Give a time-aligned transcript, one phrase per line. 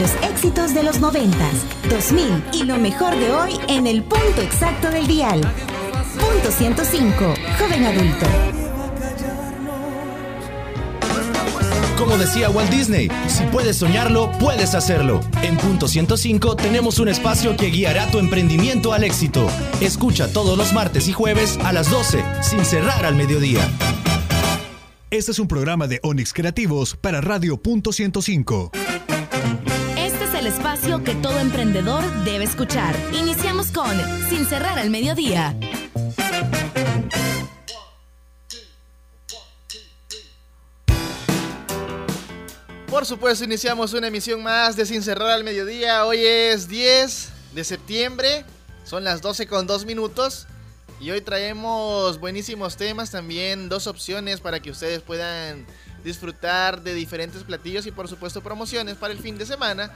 [0.00, 1.36] Los éxitos de los 90,
[1.90, 5.42] 2000 y lo mejor de hoy en el punto exacto del dial.
[6.18, 8.26] Punto 105, joven adulto.
[11.98, 15.20] Como decía Walt Disney, si puedes soñarlo, puedes hacerlo.
[15.42, 19.48] En Punto 105 tenemos un espacio que guiará tu emprendimiento al éxito.
[19.82, 23.68] Escucha todos los martes y jueves a las 12, sin cerrar al mediodía.
[25.10, 28.72] Este es un programa de Onix Creativos para Radio Punto 105.
[30.50, 32.96] Espacio que todo emprendedor debe escuchar.
[33.12, 33.96] Iniciamos con
[34.28, 35.56] Sin cerrar al mediodía.
[42.88, 46.04] Por supuesto, iniciamos una emisión más de Sin Cerrar al Mediodía.
[46.04, 48.44] Hoy es 10 de septiembre,
[48.84, 50.48] son las 12 con 2 minutos.
[50.98, 55.64] Y hoy traemos buenísimos temas, también dos opciones para que ustedes puedan
[56.02, 59.92] disfrutar de diferentes platillos y por supuesto promociones para el fin de semana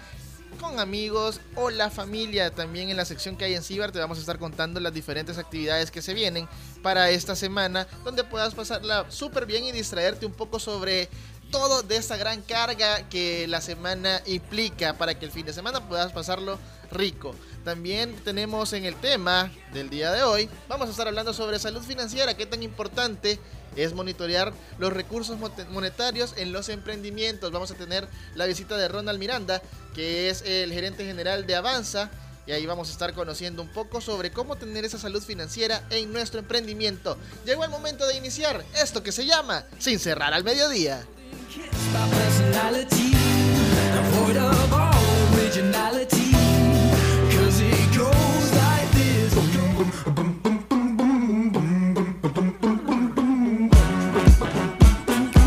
[0.64, 2.50] con amigos o la familia.
[2.50, 5.36] También en la sección que hay en Cibar te vamos a estar contando las diferentes
[5.36, 6.48] actividades que se vienen
[6.82, 11.08] para esta semana, donde puedas pasarla súper bien y distraerte un poco sobre
[11.50, 15.86] todo de esta gran carga que la semana implica para que el fin de semana
[15.86, 16.58] puedas pasarlo
[16.90, 17.34] rico.
[17.64, 21.82] También tenemos en el tema del día de hoy, vamos a estar hablando sobre salud
[21.82, 23.38] financiera, qué tan importante
[23.76, 25.38] es monitorear los recursos
[25.70, 27.52] monetarios en los emprendimientos.
[27.52, 29.62] Vamos a tener la visita de Ronald Miranda,
[29.94, 32.10] que es el gerente general de Avanza.
[32.46, 36.12] Y ahí vamos a estar conociendo un poco sobre cómo tener esa salud financiera en
[36.12, 37.16] nuestro emprendimiento.
[37.46, 41.06] Llegó el momento de iniciar esto que se llama Sin cerrar al mediodía.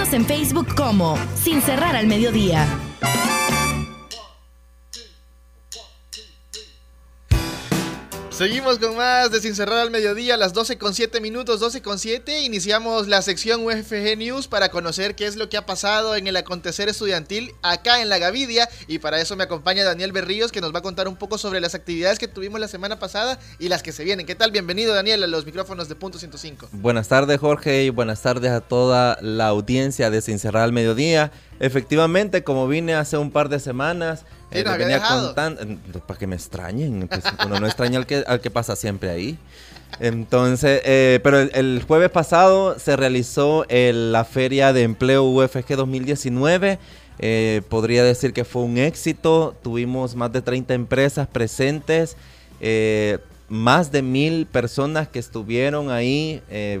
[0.00, 2.64] En Facebook como Sin Cerrar al Mediodía.
[8.38, 11.98] Seguimos con más de Sin Cerrar al Mediodía, las 12 con 7 minutos, 12 con
[11.98, 12.42] 7.
[12.42, 16.36] Iniciamos la sección UFG News para conocer qué es lo que ha pasado en el
[16.36, 18.68] acontecer estudiantil acá en la Gavidia.
[18.86, 21.60] Y para eso me acompaña Daniel Berríos, que nos va a contar un poco sobre
[21.60, 24.24] las actividades que tuvimos la semana pasada y las que se vienen.
[24.24, 24.52] ¿Qué tal?
[24.52, 26.68] Bienvenido, Daniel, a los micrófonos de Punto 105.
[26.70, 31.32] Buenas tardes, Jorge, y buenas tardes a toda la audiencia de Sin Cerrar al Mediodía.
[31.60, 35.60] Efectivamente, como vine hace un par de semanas, eh, venía contando,
[36.06, 39.38] para que me extrañen, pues, uno no extraña al que, al que pasa siempre ahí.
[40.00, 45.76] Entonces, eh, pero el, el jueves pasado se realizó el- la Feria de Empleo UFG
[45.76, 46.78] 2019.
[47.20, 49.56] Eh, podría decir que fue un éxito.
[49.62, 52.16] Tuvimos más de 30 empresas presentes,
[52.60, 53.18] eh,
[53.48, 56.80] más de mil personas que estuvieron ahí eh,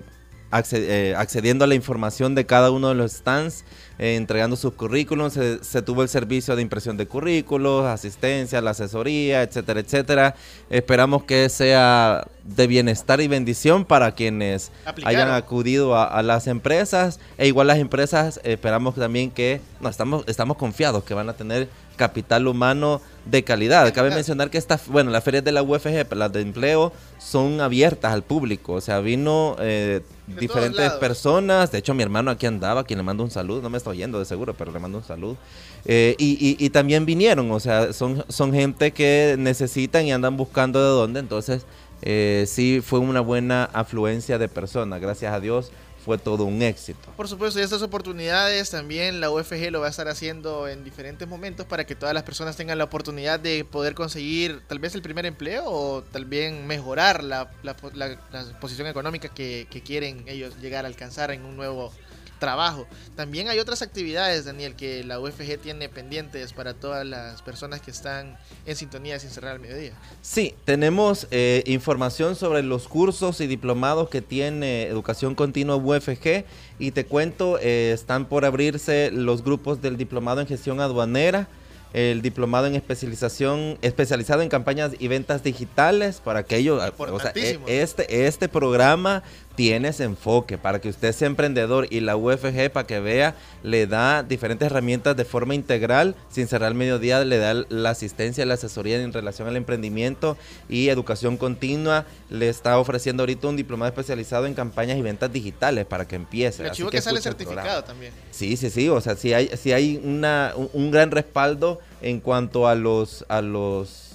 [0.50, 3.64] accediendo a la información de cada uno de los stands,
[3.98, 5.34] eh, entregando sus currículums.
[5.34, 10.34] Se, se tuvo el servicio de impresión de currículos, asistencia, la asesoría, etcétera, etcétera.
[10.70, 15.20] Esperamos que sea de bienestar y bendición para quienes Aplicaron.
[15.20, 17.20] hayan acudido a, a las empresas.
[17.36, 21.34] E igual las empresas eh, esperamos también que, no, estamos, estamos confiados que van a
[21.34, 23.92] tener capital humano de calidad.
[23.92, 28.12] Cabe mencionar que esta, bueno, las ferias de la UFG, las de empleo, son abiertas
[28.12, 28.74] al público.
[28.74, 31.70] O sea, vino eh, diferentes personas.
[31.70, 33.60] De hecho, mi hermano aquí andaba, quien le mando un saludo.
[33.62, 35.36] No me está oyendo de seguro, pero le mando un saludo.
[35.84, 40.36] Eh, y, y- y también vinieron, o sea, son, son gente que necesitan y andan
[40.36, 41.20] buscando de dónde.
[41.20, 41.66] Entonces,
[42.02, 45.00] eh, sí fue una buena afluencia de personas.
[45.00, 45.70] Gracias a Dios,
[46.08, 47.12] fue todo un éxito.
[47.18, 51.28] Por supuesto, y estas oportunidades también la UFG lo va a estar haciendo en diferentes
[51.28, 55.02] momentos para que todas las personas tengan la oportunidad de poder conseguir tal vez el
[55.02, 60.24] primer empleo o tal vez mejorar la, la po- la- la posición económica que quieren
[60.26, 61.92] ellos llegar a alcanzar en un nuevo
[62.38, 62.86] trabajo.
[63.16, 67.90] También hay otras actividades, Daniel, que la UFG tiene pendientes para todas las personas que
[67.90, 68.36] están
[68.66, 69.92] en sintonía sin cerrar al mediodía.
[70.22, 76.44] Sí, tenemos eh, información sobre los cursos y diplomados que tiene Educación Continua UFG
[76.78, 81.48] y te cuento, eh, están por abrirse los grupos del diplomado en gestión aduanera,
[81.94, 87.32] el diplomado en especialización especializado en campañas y ventas digitales para que ellos, o sea,
[87.34, 89.22] e- este este programa
[89.58, 93.34] tiene ese enfoque para que usted sea emprendedor y la UFG para que vea
[93.64, 98.46] le da diferentes herramientas de forma integral sin cerrar el mediodía le da la asistencia
[98.46, 100.36] la asesoría en relación al emprendimiento
[100.68, 102.06] y educación continua.
[102.30, 106.62] Le está ofreciendo ahorita un diplomado especializado en campañas y ventas digitales para que empiece.
[106.62, 108.12] El Así archivo que sale certificado también.
[108.30, 112.20] Sí, sí, sí, o sea, sí hay, sí hay una, un, un gran respaldo en
[112.20, 114.07] cuanto a los, a los,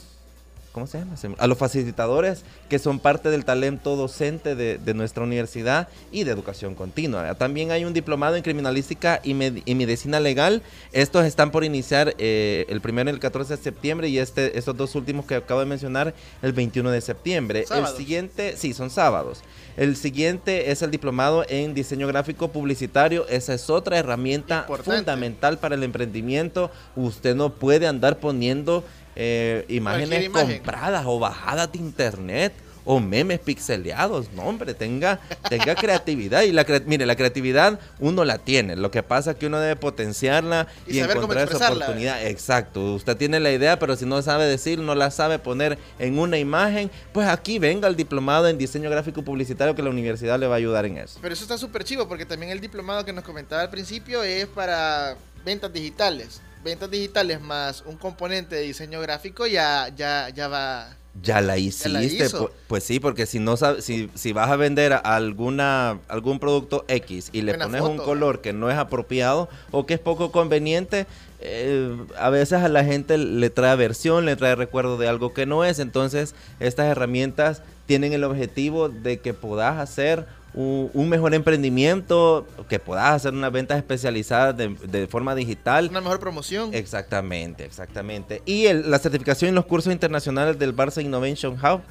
[0.74, 1.16] ¿cómo se llama?
[1.38, 6.32] A los facilitadores que son parte del talento docente de, de nuestra universidad y de
[6.32, 7.34] educación continua.
[7.36, 10.62] También hay un diplomado en criminalística y, med- y medicina legal.
[10.92, 14.96] Estos están por iniciar eh, el primero el 14 de septiembre y este, estos dos
[14.96, 17.66] últimos que acabo de mencionar el 21 de septiembre.
[17.66, 17.92] Sábados.
[17.92, 19.42] El siguiente, sí, son sábados.
[19.78, 23.28] El siguiente es el diplomado en diseño gráfico publicitario.
[23.28, 24.98] Esa es otra herramienta Importante.
[24.98, 26.72] fundamental para el emprendimiento.
[26.96, 28.84] Usted no puede andar poniendo
[29.16, 30.58] eh, imágenes imagen.
[30.58, 32.54] compradas o bajadas de internet
[32.86, 34.34] o memes pixeleados.
[34.34, 35.18] No, hombre, tenga,
[35.48, 36.42] tenga creatividad.
[36.42, 38.76] Y la crea- mire, la creatividad uno la tiene.
[38.76, 42.26] Lo que pasa es que uno debe potenciarla Y encontrar esa oportunidad.
[42.28, 42.94] Exacto.
[42.96, 46.38] Usted tiene la idea, pero si no sabe decir, no la sabe poner en una
[46.38, 50.56] imagen, pues aquí venga el diplomado en diseño gráfico publicitario que la universidad le va
[50.56, 51.20] a ayudar en eso.
[51.22, 54.46] Pero eso está súper chivo porque también el diplomado que nos comentaba al principio es
[54.48, 55.16] para
[55.46, 56.42] ventas digitales.
[56.64, 60.96] Ventas digitales más un componente de diseño gráfico ya, ya, ya va.
[61.22, 62.48] Ya la hiciste, la hizo.
[62.48, 66.86] pu- pues sí, porque si no sabes, si, si vas a vender alguna algún producto
[66.88, 71.06] X y le pones un color que no es apropiado o que es poco conveniente,
[71.40, 75.46] eh, a veces a la gente le trae aversión, le trae recuerdo de algo que
[75.46, 75.78] no es.
[75.78, 82.80] Entonces, estas herramientas tienen el objetivo de que puedas hacer un, un mejor emprendimiento, que
[82.80, 85.88] puedas hacer unas ventas especializadas de, de forma digital.
[85.90, 86.74] Una mejor promoción.
[86.74, 88.42] Exactamente, exactamente.
[88.46, 91.82] Y el- la certificación en los cursos internacionales del Barça Innovation Hub,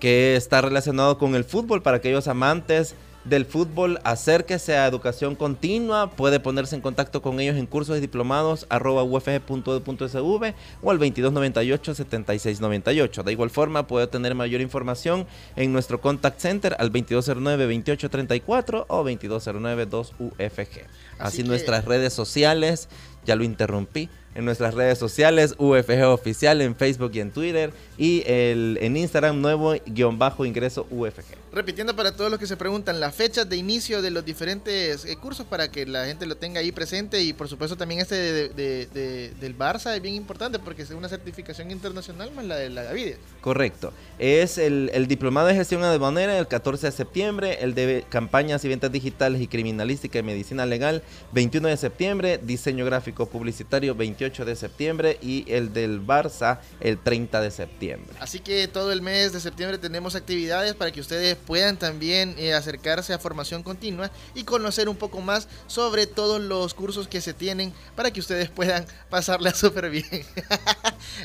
[0.00, 2.94] que está relacionado con el fútbol para aquellos amantes
[3.28, 8.00] del fútbol, acérquese a educación continua, puede ponerse en contacto con ellos en cursos y
[8.00, 13.22] diplomados arroba ufg.edu.sv o al 2298-7698.
[13.24, 20.84] De igual forma, puede tener mayor información en nuestro contact center al 2209-2834 o 2209-2UFG.
[21.18, 22.88] Así Así, que- nuestras redes sociales
[23.24, 28.22] ya lo interrumpí en nuestras redes sociales, UFG Oficial en Facebook y en Twitter, y
[28.26, 31.24] el, en Instagram nuevo guion bajo ingreso UFG.
[31.52, 35.16] Repitiendo para todos los que se preguntan las fechas de inicio de los diferentes eh,
[35.16, 38.48] cursos para que la gente lo tenga ahí presente y por supuesto también este de,
[38.50, 42.68] de- de- del Barça es bien importante porque es una certificación internacional más la de
[42.68, 43.16] la Gavidia.
[43.40, 43.92] Correcto.
[44.18, 48.68] Es el, el diplomado de gestión aduanera el 14 de septiembre, el de campañas y
[48.68, 51.02] ventas digitales y criminalística y medicina legal
[51.32, 57.40] 21 de septiembre, diseño gráfico publicitario 28 de septiembre y el del Barça el 30
[57.40, 58.16] de septiembre.
[58.20, 62.54] Así que todo el mes de septiembre tenemos actividades para que ustedes puedan también eh,
[62.54, 67.34] acercarse a formación continua y conocer un poco más sobre todos los cursos que se
[67.34, 70.24] tienen para que ustedes puedan pasarla súper bien.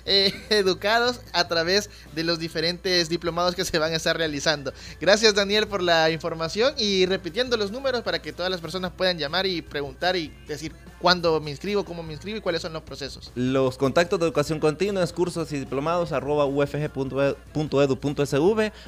[0.06, 4.74] Eh, educados a través de los diferentes diplomados que se van a estar realizando.
[5.00, 9.18] Gracias Daniel por la información y repitiendo los números para que todas las personas puedan
[9.18, 12.84] llamar y preguntar y decir cuándo me inscribo, cómo me inscribo y cuáles son los
[12.84, 13.32] procesos.
[13.36, 17.12] Los contactos de educación continua es cursos y diplomados arroba ufg.edu.sv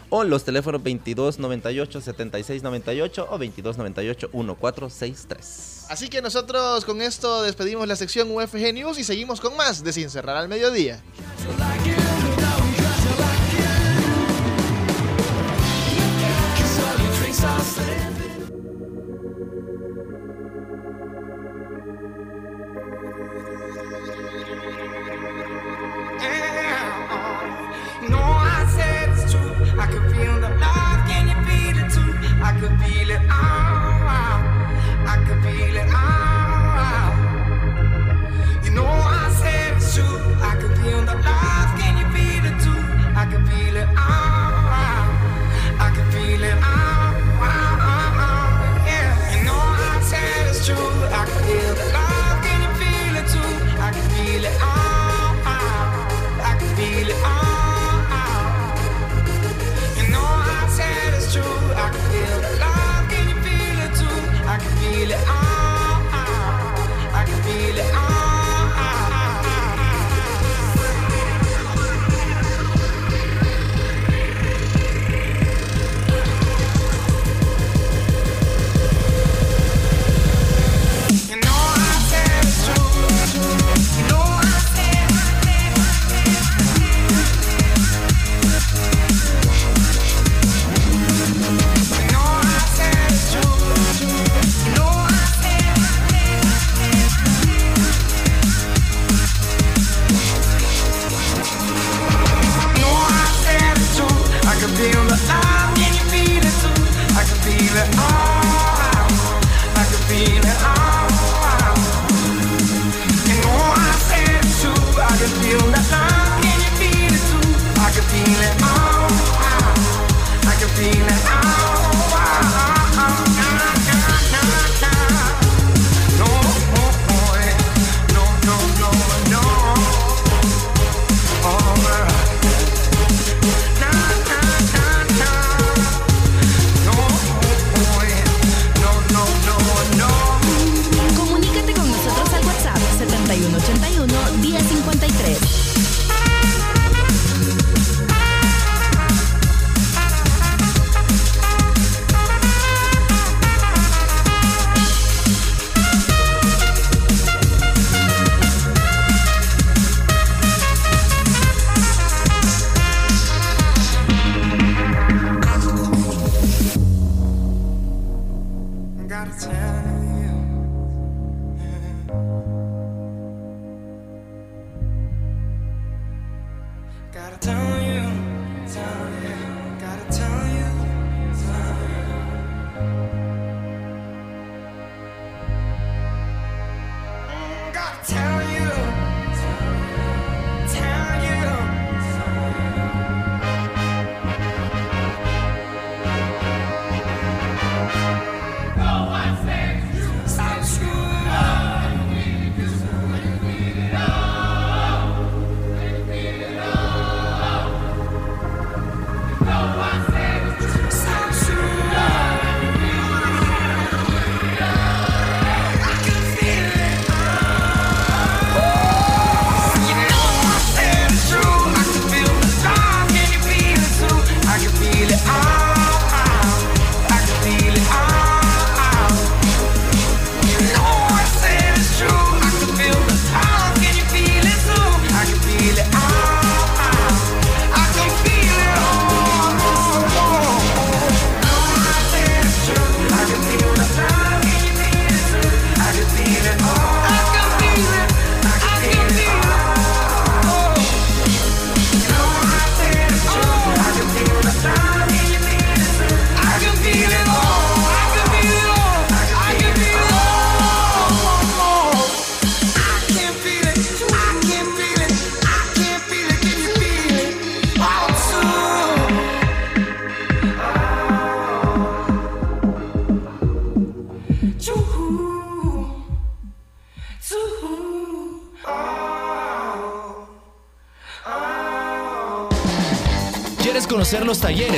[0.10, 5.83] o los teléfonos 2298 7698 o 2298 1463.
[5.90, 9.94] Así que nosotros con esto despedimos la sección UFG News y seguimos con más de
[9.94, 11.02] Sin Cerrar al Mediodía.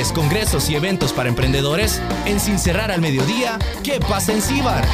[0.04, 2.02] Congresos y eventos para emprendedores?
[2.26, 4.84] En Sin Cerrar al Mediodía, ¿qué pasa en Cibar?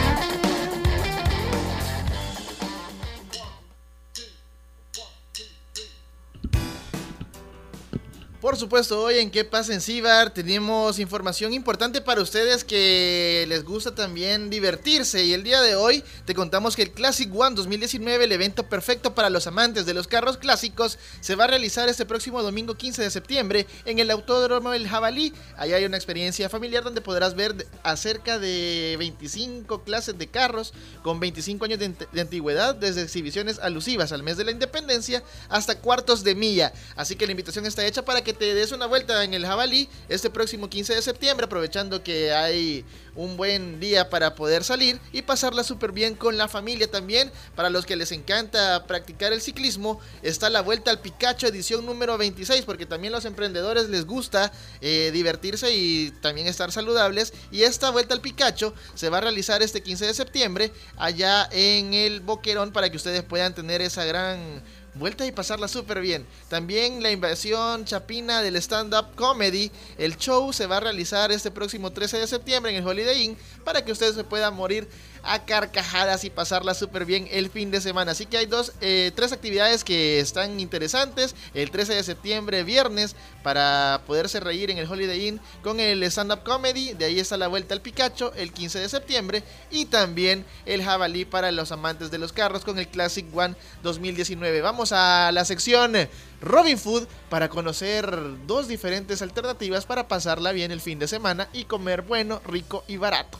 [8.63, 10.33] Supuesto, hoy en ¿Qué pasa en Cibar?
[10.33, 15.25] Tenemos información importante para ustedes que les gusta también divertirse.
[15.25, 19.17] Y el día de hoy te contamos que el Classic One 2019, el evento perfecto
[19.17, 23.03] para los amantes de los carros clásicos, se va a realizar este próximo domingo 15
[23.03, 25.33] de septiembre en el Autódromo El Jabalí.
[25.57, 31.19] Allá hay una experiencia familiar donde podrás ver acerca de 25 clases de carros con
[31.19, 36.23] 25 años de, de antigüedad, desde exhibiciones alusivas al mes de la independencia hasta cuartos
[36.23, 36.73] de milla.
[36.95, 39.89] Así que la invitación está hecha para que te des una vuelta en el Jabalí
[40.09, 45.23] este próximo 15 de septiembre, aprovechando que hay un buen día para poder salir y
[45.23, 47.31] pasarla súper bien con la familia también.
[47.55, 52.17] Para los que les encanta practicar el ciclismo, está la Vuelta al Picacho edición número
[52.17, 57.33] 26, porque también los emprendedores les gusta eh, divertirse y también estar saludables.
[57.51, 61.95] Y esta Vuelta al Picacho se va a realizar este 15 de septiembre allá en
[61.95, 64.63] el Boquerón para que ustedes puedan tener esa gran
[64.95, 66.27] vuelta y pasarla súper bien.
[66.49, 69.71] También la invasión chapina del stand-up comedy.
[69.99, 73.39] El show se va a realizar este próximo 13 de septiembre en el Holiday Inn
[73.65, 74.89] para que ustedes se puedan morir
[75.23, 78.13] a carcajadas y pasarla súper bien el fin de semana.
[78.13, 81.35] Así que hay dos, eh, tres actividades que están interesantes.
[81.55, 86.43] El 13 de septiembre, viernes, para poderse reír en el Holiday Inn con el stand-up
[86.43, 86.95] comedy.
[86.95, 89.43] De ahí está la vuelta al Picacho el 15 de septiembre.
[89.71, 94.61] Y también el jabalí para los amantes de los carros con el Classic One 2019.
[94.61, 95.93] Vamos a la sección
[96.41, 101.65] Robin Food para conocer dos diferentes alternativas para pasarla bien el fin de semana y
[101.65, 103.39] comer bueno, rico y barato.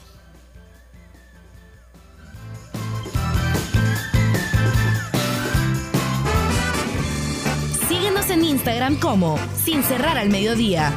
[8.33, 10.91] En Instagram como Sin Cerrar al Mediodía.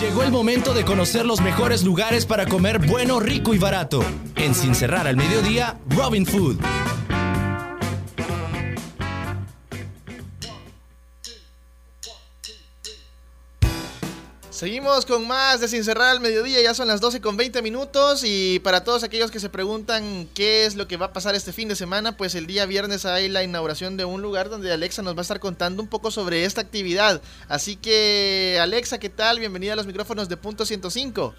[0.00, 4.04] Llegó el momento de conocer los mejores lugares para comer bueno, rico y barato.
[4.36, 6.58] En Sin Cerrar al Mediodía, Robin Food.
[14.62, 18.22] Seguimos con más de Sin Cerrar al Mediodía, ya son las 12 con 20 minutos
[18.24, 21.52] y para todos aquellos que se preguntan qué es lo que va a pasar este
[21.52, 25.02] fin de semana, pues el día viernes hay la inauguración de un lugar donde Alexa
[25.02, 27.20] nos va a estar contando un poco sobre esta actividad.
[27.48, 29.40] Así que Alexa, ¿qué tal?
[29.40, 31.34] Bienvenida a los micrófonos de Punto 105.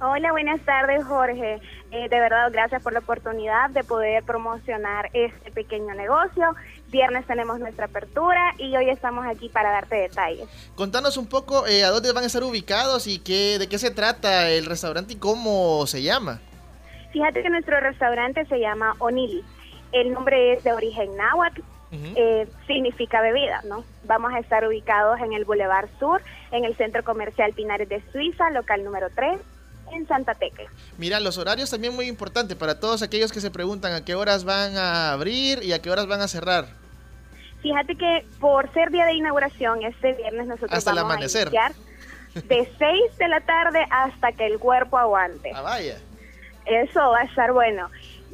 [0.00, 1.60] Hola, buenas tardes Jorge.
[1.90, 6.56] Eh, de verdad, gracias por la oportunidad de poder promocionar este pequeño negocio.
[6.92, 10.46] Viernes tenemos nuestra apertura y hoy estamos aquí para darte detalles.
[10.74, 13.90] Contanos un poco eh, a dónde van a estar ubicados y qué, de qué se
[13.90, 16.40] trata el restaurante y cómo se llama.
[17.10, 19.42] Fíjate que nuestro restaurante se llama Onili.
[19.92, 23.84] El nombre es de origen náhuatl, eh, significa bebida, ¿no?
[24.04, 28.50] Vamos a estar ubicados en el Boulevard Sur, en el Centro Comercial Pinares de Suiza,
[28.50, 29.40] local número 3,
[29.92, 30.68] en Santa Tecla.
[30.98, 34.44] Mira, los horarios también muy importantes para todos aquellos que se preguntan a qué horas
[34.44, 36.81] van a abrir y a qué horas van a cerrar.
[37.62, 41.48] Fíjate que por ser día de inauguración, este viernes nosotros Hasta el vamos amanecer.
[41.48, 41.72] a iniciar
[42.44, 45.52] de 6 de la tarde hasta que el cuerpo aguante.
[45.54, 45.98] Ah, vaya.
[46.66, 47.88] Eso va a estar bueno.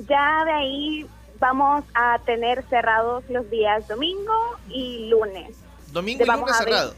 [0.08, 1.06] Ya de ahí
[1.40, 5.56] vamos a tener cerrados los días domingo y lunes.
[5.92, 6.94] Domingo y Vamos lunes cerrado.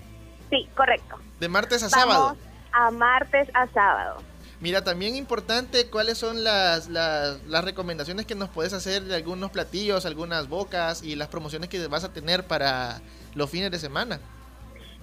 [0.51, 1.17] Sí, correcto.
[1.39, 2.37] De martes a Vamos sábado.
[2.73, 4.23] a martes a sábado.
[4.61, 9.51] Mira, también importante cuáles son las, las, las recomendaciones que nos puedes hacer de algunos
[9.51, 13.01] platillos, algunas bocas y las promociones que vas a tener para
[13.35, 14.21] los fines de semana.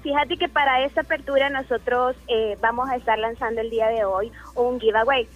[0.04, 4.32] Fíjate que para esta apertura nosotros eh, vamos a estar lanzando el día de hoy
[4.56, 5.28] un giveaway.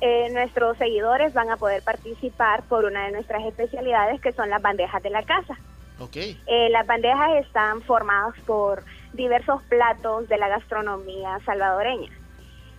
[0.00, 4.60] Eh, nuestros seguidores van a poder participar por una de nuestras especialidades que son las
[4.60, 5.56] bandejas de la casa.
[6.00, 6.16] Ok.
[6.16, 12.10] Eh, las bandejas están formadas por diversos platos de la gastronomía salvadoreña.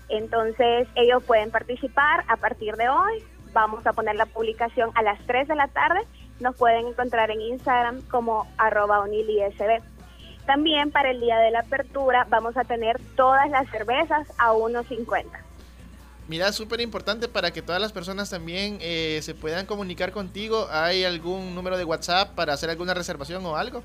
[0.09, 3.23] Entonces ellos pueden participar a partir de hoy.
[3.53, 6.01] Vamos a poner la publicación a las 3 de la tarde.
[6.39, 9.81] Nos pueden encontrar en Instagram como arroba unilisb.
[10.45, 15.25] También para el día de la apertura vamos a tener todas las cervezas a 1.50.
[16.27, 20.67] Mira, súper importante para que todas las personas también eh, se puedan comunicar contigo.
[20.71, 23.83] ¿Hay algún número de WhatsApp para hacer alguna reservación o algo?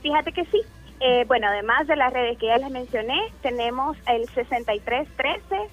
[0.00, 0.62] Fíjate que sí.
[1.00, 5.70] Eh, bueno, además de las redes que ya les mencioné, tenemos el 6313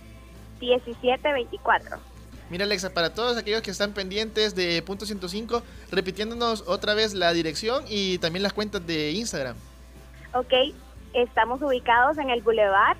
[0.59, 1.97] 1724.
[2.49, 7.33] Mira Alexa, para todos aquellos que están pendientes de Punto 105, repitiéndonos otra vez la
[7.33, 9.55] dirección y también las cuentas de Instagram.
[10.33, 10.53] Ok,
[11.13, 12.97] estamos ubicados en el Boulevard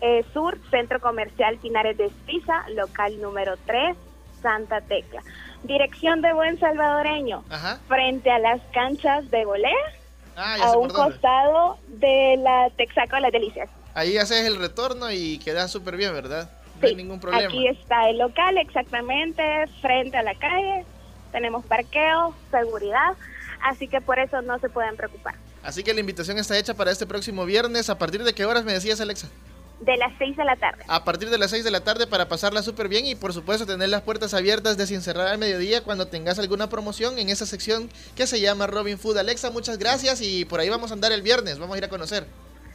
[0.00, 3.96] eh, Sur, Centro Comercial Pinares de Suiza, local número 3,
[4.42, 5.22] Santa Tecla.
[5.64, 7.80] Dirección de Buen Salvadoreño, Ajá.
[7.88, 9.72] frente a las canchas de volea,
[10.36, 13.70] Ah, a un costado de la Texaco de las Delicias.
[13.94, 16.50] Ahí haces el retorno y queda súper bien, ¿verdad?
[16.80, 17.48] No hay ningún problema.
[17.48, 19.42] Aquí está el local exactamente
[19.80, 20.84] frente a la calle.
[21.32, 23.14] Tenemos parqueo, seguridad,
[23.62, 25.34] así que por eso no se pueden preocupar.
[25.62, 27.88] Así que la invitación está hecha para este próximo viernes.
[27.88, 29.28] ¿A partir de qué horas me decías, Alexa?
[29.80, 30.84] De las 6 de la tarde.
[30.88, 33.66] A partir de las 6 de la tarde para pasarla súper bien y por supuesto
[33.66, 37.44] tener las puertas abiertas de sin cerrar al mediodía cuando tengas alguna promoción en esa
[37.44, 39.18] sección que se llama Robin Food.
[39.18, 41.58] Alexa, muchas gracias y por ahí vamos a andar el viernes.
[41.58, 42.26] Vamos a ir a conocer.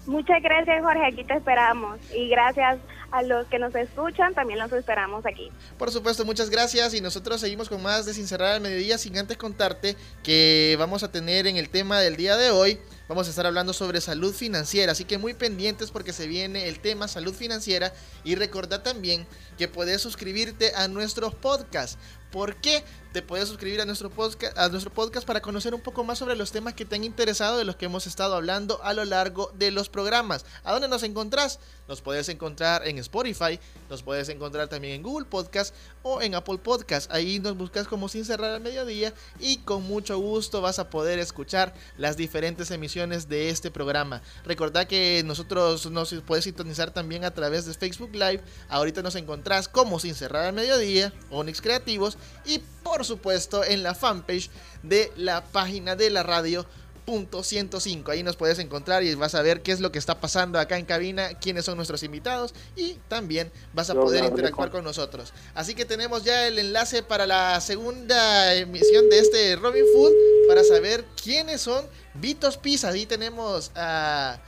[0.07, 1.05] Muchas gracias, Jorge.
[1.05, 1.99] Aquí te esperamos.
[2.13, 2.79] Y gracias
[3.11, 5.51] a los que nos escuchan, también los esperamos aquí.
[5.77, 9.17] Por supuesto, muchas gracias y nosotros seguimos con más de Sin Cerrar al Mediodía sin
[9.17, 12.79] antes contarte que vamos a tener en el tema del día de hoy,
[13.11, 16.79] vamos a estar hablando sobre salud financiera, así que muy pendientes porque se viene el
[16.79, 17.93] tema salud financiera
[18.23, 21.97] y recordad también que puedes suscribirte a nuestros podcasts.
[22.31, 22.85] ¿Por qué?
[23.11, 26.37] Te puedes suscribir a nuestro, podcast, a nuestro podcast para conocer un poco más sobre
[26.37, 29.51] los temas que te han interesado de los que hemos estado hablando a lo largo
[29.53, 30.45] de los programas.
[30.63, 31.59] ¿A dónde nos encontrás?
[31.89, 36.59] Nos puedes encontrar en Spotify, nos puedes encontrar también en Google Podcast o en Apple
[36.59, 37.11] Podcast.
[37.11, 41.19] Ahí nos buscas como Sin Cerrar al Mediodía y con mucho gusto vas a poder
[41.19, 44.21] escuchar las diferentes emisiones de este programa.
[44.45, 48.41] Recordad que nosotros nos puedes sintonizar también a través de Facebook Live.
[48.69, 53.95] Ahorita nos encontrás como Sin Cerrar al Mediodía, Onyx Creativos y por supuesto en la
[53.95, 54.49] fanpage
[54.83, 56.65] de la página de la radio.
[57.05, 58.11] Punto 105.
[58.11, 60.77] Ahí nos puedes encontrar y vas a ver qué es lo que está pasando acá
[60.77, 65.33] en cabina, quiénes son nuestros invitados y también vas a poder interactuar con nosotros.
[65.55, 70.13] Así que tenemos ya el enlace para la segunda emisión de este Robin Food
[70.47, 72.89] para saber quiénes son Vitos Pizza.
[72.89, 74.39] Ahí tenemos a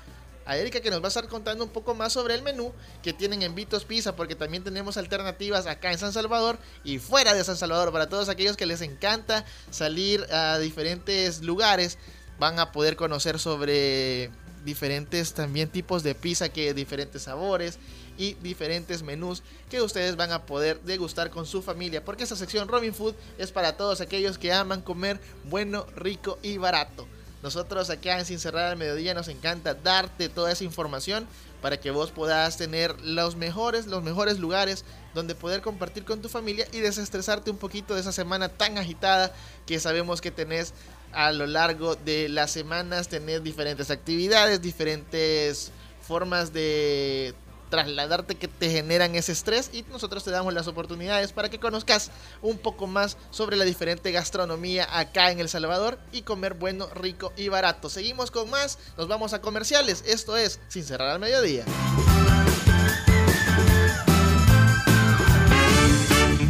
[0.45, 3.13] a Erika que nos va a estar contando un poco más sobre el menú que
[3.13, 7.43] tienen en Vitos Pizza, porque también tenemos alternativas acá en San Salvador y fuera de
[7.43, 7.91] San Salvador.
[7.91, 11.97] Para todos aquellos que les encanta salir a diferentes lugares,
[12.39, 14.31] van a poder conocer sobre
[14.65, 17.77] diferentes también tipos de pizza, que diferentes sabores
[18.17, 22.67] y diferentes menús que ustedes van a poder degustar con su familia, porque esta sección
[22.67, 27.07] Robin Food es para todos aquellos que aman comer bueno, rico y barato.
[27.43, 31.27] Nosotros acá en Sin Cerrar al Mediodía nos encanta darte toda esa información
[31.61, 36.29] para que vos puedas tener los mejores, los mejores lugares donde poder compartir con tu
[36.29, 39.33] familia y desestresarte un poquito de esa semana tan agitada
[39.65, 40.73] que sabemos que tenés
[41.11, 47.35] a lo largo de las semanas, tenés diferentes actividades, diferentes formas de
[47.73, 52.11] trasladarte que te generan ese estrés y nosotros te damos las oportunidades para que conozcas
[52.43, 57.33] un poco más sobre la diferente gastronomía acá en El Salvador y comer bueno, rico
[57.35, 57.89] y barato.
[57.89, 61.65] Seguimos con más, nos vamos a comerciales, esto es Sin Cerrar al Mediodía.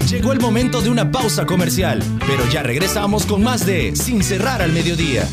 [0.09, 4.61] Llegó el momento de una pausa comercial, pero ya regresamos con más de Sin Cerrar
[4.61, 5.25] al Mediodía.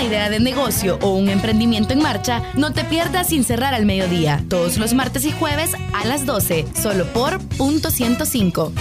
[0.00, 3.84] Una idea de negocio o un emprendimiento en marcha, no te pierdas sin cerrar al
[3.84, 8.72] mediodía, todos los martes y jueves a las 12, solo por punto 105.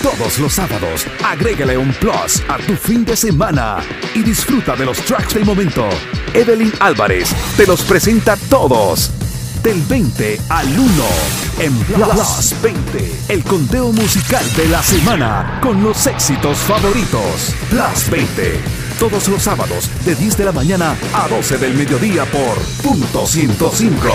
[0.00, 3.78] Todos los sábados, agrégale un plus a tu fin de semana
[4.14, 5.88] y disfruta de los tracks del momento.
[6.32, 9.10] Evelyn Álvarez te los presenta todos.
[9.62, 10.90] Del 20 al 1
[11.58, 17.54] en Plus 20, el conteo musical de la semana con los éxitos favoritos.
[17.68, 18.58] Plus 20,
[18.98, 24.08] todos los sábados de 10 de la mañana a 12 del mediodía por punto 105.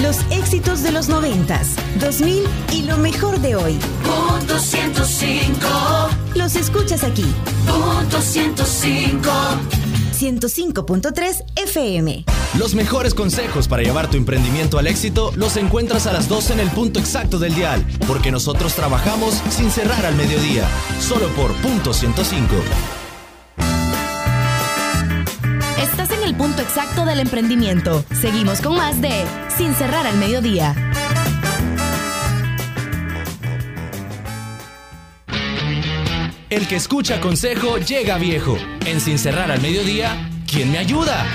[0.00, 1.66] Los éxitos de los 90s,
[2.00, 3.78] 2000 y lo mejor de hoy.
[4.04, 5.68] Punto 105.
[6.34, 7.26] Los escuchas aquí.
[7.66, 9.30] Punto 105.
[10.18, 12.24] 105.3 FM.
[12.58, 16.60] Los mejores consejos para llevar tu emprendimiento al éxito los encuentras a las 12 en
[16.60, 20.64] el punto exacto del dial, porque nosotros trabajamos sin cerrar al mediodía,
[21.00, 22.54] solo por punto 105.
[25.78, 28.04] Estás en el punto exacto del emprendimiento.
[28.20, 29.24] Seguimos con más de
[29.56, 30.76] Sin cerrar al mediodía.
[36.50, 38.56] El que escucha consejo llega viejo.
[38.86, 41.26] En Sin cerrar al mediodía, ¿quién me ayuda?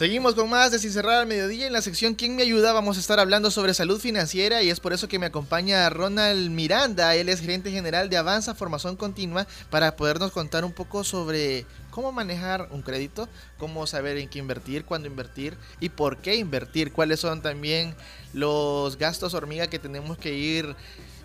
[0.00, 1.66] Seguimos con más de Sin Cerrar al Mediodía.
[1.66, 2.72] En la sección ¿Quién me ayuda?
[2.72, 6.48] Vamos a estar hablando sobre salud financiera y es por eso que me acompaña Ronald
[6.48, 7.14] Miranda.
[7.16, 12.12] Él es gerente general de Avanza Formación Continua para podernos contar un poco sobre cómo
[12.12, 17.20] manejar un crédito, cómo saber en qué invertir, cuándo invertir y por qué invertir, cuáles
[17.20, 17.94] son también
[18.32, 20.76] los gastos hormiga que tenemos que ir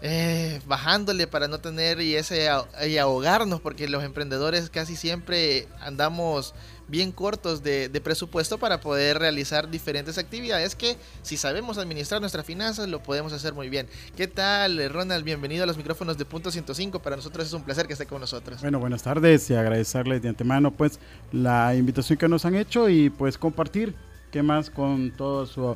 [0.01, 2.49] eh, bajándole para no tener y ese
[2.85, 6.53] y ahogarnos, porque los emprendedores casi siempre andamos
[6.87, 12.45] bien cortos de, de presupuesto para poder realizar diferentes actividades que si sabemos administrar nuestras
[12.45, 13.87] finanzas lo podemos hacer muy bien.
[14.15, 15.23] ¿Qué tal, Ronald?
[15.23, 16.99] Bienvenido a los micrófonos de Punto 105.
[16.99, 18.61] Para nosotros es un placer que esté con nosotros.
[18.61, 20.99] Bueno, buenas tardes y agradecerles de antemano pues
[21.31, 23.95] la invitación que nos han hecho y pues compartir
[24.31, 25.75] qué más con toda su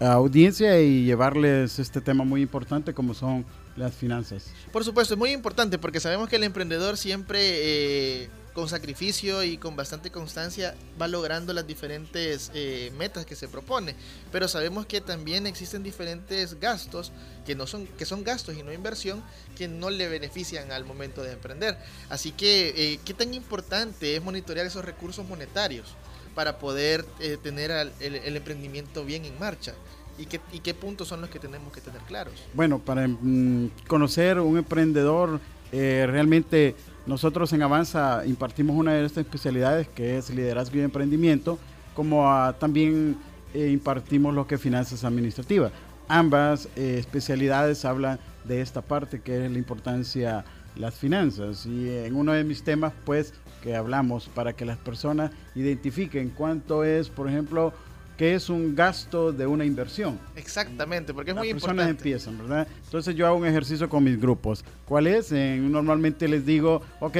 [0.00, 3.44] audiencia y llevarles este tema muy importante como son
[3.76, 4.50] las finanzas.
[4.72, 9.56] Por supuesto, es muy importante porque sabemos que el emprendedor siempre eh, con sacrificio y
[9.58, 13.94] con bastante constancia va logrando las diferentes eh, metas que se propone.
[14.32, 17.12] Pero sabemos que también existen diferentes gastos
[17.46, 19.22] que no son que son gastos y no inversión
[19.56, 21.78] que no le benefician al momento de emprender.
[22.08, 25.94] Así que eh, qué tan importante es monitorear esos recursos monetarios
[26.34, 29.74] para poder eh, tener al- el, emprendimiento bien en marcha.
[30.18, 32.34] ¿Y qué, ¿Y qué puntos son los que tenemos que tener claros?
[32.54, 36.74] Bueno, para mm, conocer un emprendedor, realmente
[37.08, 41.58] nosotros en Avanza impartimos una de estas especialidades que es liderazgo y emprendimiento,
[41.94, 43.16] como también
[43.54, 45.72] eh, impartimos lo que es finanzas administrativas.
[46.06, 50.44] Ambas eh, especialidades hablan de esta parte que es la importancia
[50.76, 55.32] las finanzas y en uno de mis temas pues que hablamos para que las personas
[55.54, 57.72] identifiquen cuánto es, por ejemplo,
[58.18, 60.18] qué es un gasto de una inversión.
[60.36, 61.90] Exactamente, porque es Las muy personas importante.
[62.02, 62.68] empiezan, ¿verdad?
[62.84, 64.64] Entonces yo hago un ejercicio con mis grupos.
[64.84, 65.32] ¿Cuál es?
[65.32, 67.16] Eh, normalmente les digo, ok,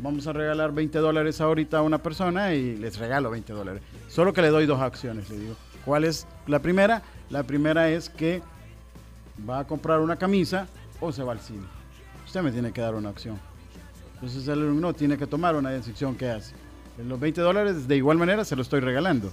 [0.00, 3.82] vamos a regalar 20 dólares ahorita a una persona y les regalo 20 dólares.
[4.08, 5.56] Solo que le doy dos acciones, le digo.
[5.84, 7.02] ¿Cuál es la primera?
[7.28, 8.40] La primera es que
[9.48, 10.68] va a comprar una camisa
[11.00, 11.64] o se va al cine.
[12.24, 13.38] Usted me tiene que dar una acción.
[14.14, 16.54] Entonces el alumno tiene que tomar una decisión que hace.
[17.04, 19.30] Los 20 dólares de igual manera se lo estoy regalando.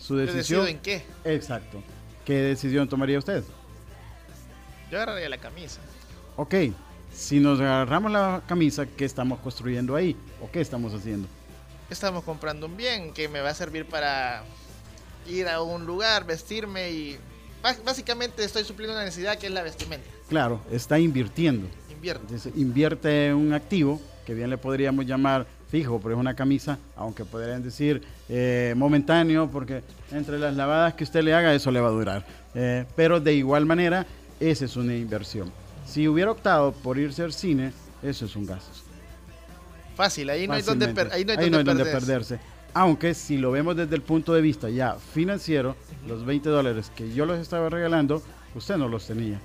[0.00, 0.66] Su decisión...
[0.66, 1.02] en qué.
[1.24, 1.82] Exacto.
[2.24, 3.44] ¿Qué decisión tomaría usted?
[4.90, 5.80] Yo agarraría la camisa.
[6.36, 6.54] Ok,
[7.14, 10.16] si nos agarramos la camisa, ¿qué estamos construyendo ahí?
[10.42, 11.28] ¿O qué estamos haciendo?
[11.90, 14.44] Estamos comprando un bien que me va a servir para
[15.28, 17.18] ir a un lugar, vestirme y
[17.62, 20.06] bás- básicamente estoy supliendo una necesidad que es la vestimenta.
[20.28, 21.68] Claro, está invirtiendo.
[21.90, 22.22] Invierte.
[22.22, 26.78] Entonces, invierte en un activo, que bien le podríamos llamar fijo, pero es una camisa,
[26.96, 31.80] aunque podrían decir eh, momentáneo, porque entre las lavadas que usted le haga, eso le
[31.80, 32.26] va a durar.
[32.54, 34.06] Eh, pero de igual manera,
[34.40, 35.50] esa es una inversión.
[35.86, 38.70] Si hubiera optado por irse al cine, eso es un gasto.
[39.94, 42.06] Fácil, ahí no hay donde, per- ahí no hay donde donde perderse.
[42.06, 42.40] perderse.
[42.72, 47.12] Aunque si lo vemos desde el punto de vista ya financiero, los 20 dólares que
[47.12, 48.22] yo los estaba regalando,
[48.54, 49.40] usted no los tenía.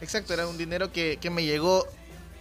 [0.00, 1.86] Exacto, era un dinero que, que me llegó,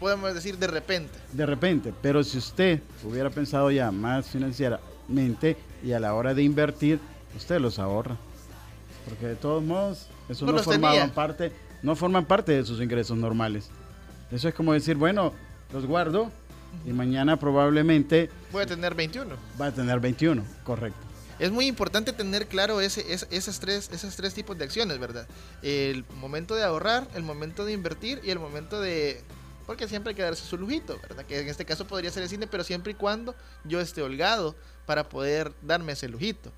[0.01, 1.13] podemos decir, de repente.
[1.31, 6.43] De repente, pero si usted hubiera pensado ya más financieramente y a la hora de
[6.43, 6.99] invertir,
[7.37, 8.17] usted los ahorra.
[9.07, 11.13] Porque de todos modos, eso No no, formaban tenía.
[11.15, 11.51] parte,
[11.83, 13.69] no forman parte de sus ingresos normales.
[14.31, 15.33] Eso es como decir, bueno,
[15.71, 16.31] los guardo
[16.85, 19.35] y mañana probablemente Voy a tener 21.
[19.59, 20.99] va a tener 21, correcto.
[21.39, 25.27] Es muy importante tener claro ese, es- esas tres, esos tres tipos de acciones, ¿verdad?
[25.63, 29.21] El momento de ahorrar, el momento de invertir y el momento de...
[29.71, 31.23] Porque siempre hay que darse su lujito, ¿verdad?
[31.25, 34.53] Que en este caso podría ser el cine, pero siempre y cuando yo esté holgado
[34.86, 36.51] para poder darme ese lujito.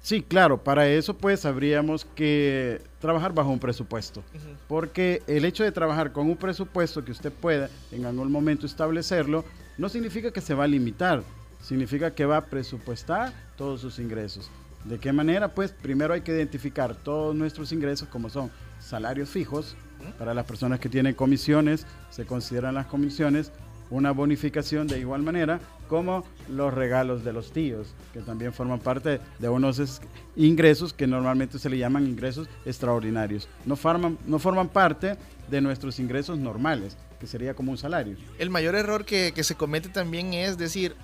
[0.00, 4.22] Sí, claro, para eso pues habríamos que trabajar bajo un presupuesto.
[4.68, 9.44] Porque el hecho de trabajar con un presupuesto que usted pueda en algún momento establecerlo,
[9.76, 11.24] no significa que se va a limitar,
[11.60, 14.48] significa que va a presupuestar todos sus ingresos.
[14.84, 15.52] ¿De qué manera?
[15.52, 18.48] Pues primero hay que identificar todos nuestros ingresos como son
[18.78, 19.74] salarios fijos,
[20.18, 23.52] para las personas que tienen comisiones, se consideran las comisiones,
[23.90, 29.20] una bonificación de igual manera como los regalos de los tíos, que también forman parte
[29.38, 30.02] de unos es-
[30.36, 33.48] ingresos que normalmente se le llaman ingresos extraordinarios.
[33.64, 35.16] No forman, no forman parte
[35.50, 38.16] de nuestros ingresos normales, que sería como un salario.
[38.38, 40.94] El mayor error que, que se comete también es decir,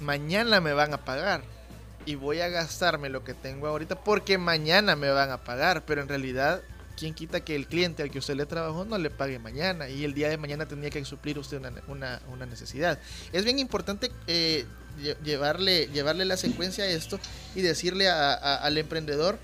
[0.00, 1.42] mañana me van a pagar
[2.06, 6.00] y voy a gastarme lo que tengo ahorita porque mañana me van a pagar, pero
[6.02, 6.60] en realidad,
[6.98, 10.04] ¿quién quita que el cliente al que usted le trabajó no le pague mañana y
[10.04, 12.98] el día de mañana tendría que suplir usted una, una- una necesidad?
[13.32, 14.64] Es bien importante eh,
[15.00, 17.18] lle- llevarle, llevarle la secuencia a esto
[17.54, 19.38] y decirle al emprendedor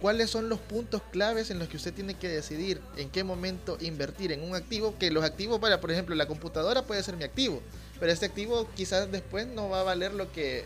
[0.00, 3.76] cuáles son los puntos claves en los que usted tiene que decidir en qué momento
[3.80, 7.24] invertir en un activo, que los activos, para, por ejemplo, la computadora puede ser mi
[7.24, 7.62] activo,
[8.00, 10.64] pero este activo quizás después no va a valer lo que,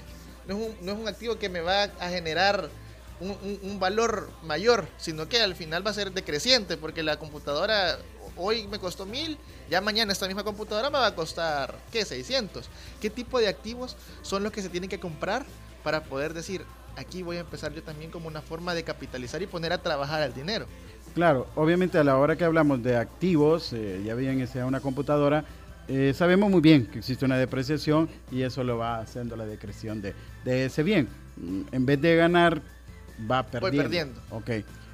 [0.48, 2.70] no es un, no es un activo que me va a generar
[3.20, 7.98] un, valor mayor, sino que al final va a ser decreciente, porque la computadora
[8.36, 9.38] hoy me costó mil,
[9.70, 12.04] ya mañana esta misma computadora me va a costar, ¿qué?
[12.04, 12.68] 600.
[13.00, 15.44] ¿Qué tipo de activos son los que se tienen que comprar
[15.82, 16.62] para poder decir,
[16.96, 20.22] aquí voy a empezar yo también como una forma de capitalizar y poner a trabajar
[20.22, 20.66] el dinero?
[21.14, 25.44] Claro, obviamente a la hora que hablamos de activos, eh, ya bien sea una computadora,
[25.88, 30.02] eh, sabemos muy bien que existe una depreciación y eso lo va haciendo la decreción
[30.02, 31.08] de, de ese bien.
[31.36, 32.60] Mm, En vez de ganar,
[33.30, 33.82] va perdiendo.
[33.82, 34.20] perdiendo.
[34.30, 34.50] Ok.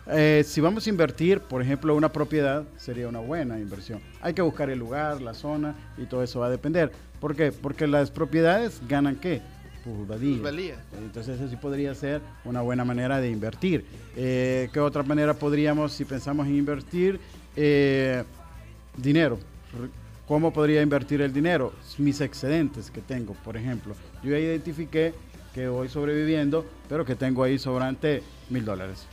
[0.08, 4.00] Eh, si vamos a invertir, por ejemplo, una propiedad, sería una buena inversión.
[4.20, 6.90] Hay que buscar el lugar, la zona y todo eso va a depender.
[7.20, 7.52] ¿Por qué?
[7.52, 9.40] Porque las propiedades ganan qué?
[9.84, 10.34] Plusvalía.
[10.34, 10.76] Plusvalía.
[10.98, 13.84] Entonces eso sí podría ser una buena manera de invertir.
[14.16, 17.20] Eh, ¿Qué otra manera podríamos, si pensamos en invertir?
[17.54, 18.24] Eh,
[18.96, 19.38] dinero.
[20.26, 21.72] ¿Cómo podría invertir el dinero?
[21.98, 23.94] Mis excedentes que tengo, por ejemplo.
[24.22, 25.14] Yo ya identifiqué
[25.54, 29.04] que voy sobreviviendo, pero que tengo ahí sobrante mil dólares.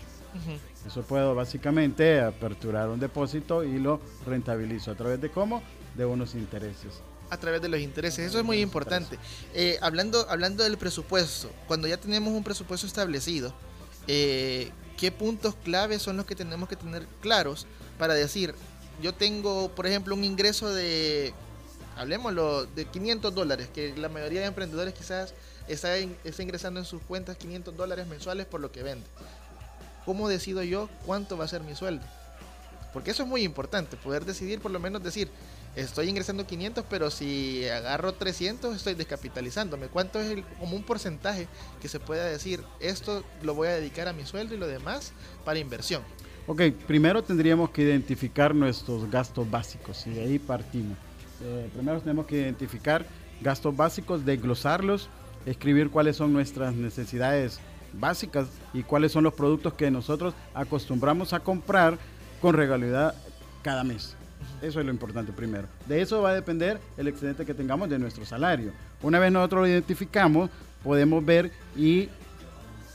[0.85, 4.91] Eso puedo básicamente aperturar un depósito y lo rentabilizo.
[4.91, 5.61] ¿A través de cómo?
[5.95, 7.01] De unos intereses.
[7.31, 8.25] a través de los intereses.
[8.25, 9.19] Eso es muy importante.
[9.53, 13.53] Eh, hablando, hablando del presupuesto, cuando ya tenemos un presupuesto establecido,
[14.07, 17.67] eh, ¿qué puntos claves son los que tenemos que tener claros
[17.99, 18.55] para decir,
[19.01, 21.33] yo tengo, por ejemplo, un ingreso de,
[21.97, 25.33] hablemoslo, de 500 dólares, que la mayoría de emprendedores quizás
[25.69, 29.05] está, in- está ingresando en sus cuentas 500 dólares mensuales por lo que vende.
[30.05, 32.05] ¿Cómo decido yo cuánto va a ser mi sueldo?
[32.93, 35.29] Porque eso es muy importante, poder decidir, por lo menos decir,
[35.75, 39.87] estoy ingresando 500, pero si agarro 300, estoy descapitalizándome.
[39.87, 41.47] ¿Cuánto es el, como un porcentaje
[41.81, 45.13] que se pueda decir, esto lo voy a dedicar a mi sueldo y lo demás
[45.45, 46.01] para inversión?
[46.47, 50.97] Ok, primero tendríamos que identificar nuestros gastos básicos y de ahí partimos.
[51.43, 53.05] Eh, primero tenemos que identificar
[53.39, 55.09] gastos básicos, desglosarlos,
[55.45, 57.59] escribir cuáles son nuestras necesidades
[57.93, 61.97] básicas y cuáles son los productos que nosotros acostumbramos a comprar
[62.41, 63.15] con regularidad
[63.61, 64.15] cada mes.
[64.61, 65.67] Eso es lo importante primero.
[65.87, 68.71] De eso va a depender el excedente que tengamos de nuestro salario.
[69.01, 70.49] Una vez nosotros lo identificamos,
[70.83, 72.09] podemos ver y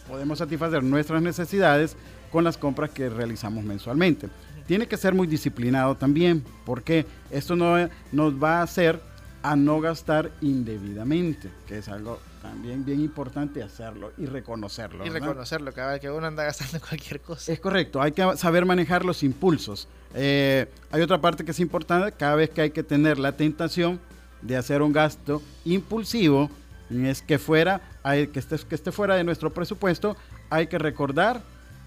[0.09, 1.97] podemos satisfacer nuestras necesidades
[2.31, 4.29] con las compras que realizamos mensualmente.
[4.67, 9.01] Tiene que ser muy disciplinado también, porque esto no nos va a hacer
[9.43, 15.07] a no gastar indebidamente, que es algo también bien importante hacerlo y reconocerlo.
[15.07, 15.29] Y ¿verdad?
[15.29, 17.51] reconocerlo, cada vez que uno anda gastando cualquier cosa.
[17.51, 19.89] Es correcto, hay que saber manejar los impulsos.
[20.15, 23.99] Eh, hay otra parte que es importante, cada vez que hay que tener la tentación
[24.43, 26.51] de hacer un gasto impulsivo,
[26.91, 30.15] es que fuera, hay, que, esté, que esté fuera de nuestro presupuesto,
[30.51, 31.41] hay que recordar